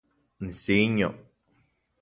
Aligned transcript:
Nisiño 0.43 1.09